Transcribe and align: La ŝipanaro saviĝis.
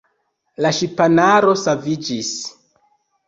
La 0.65 0.69
ŝipanaro 0.77 1.53
saviĝis. 1.65 2.31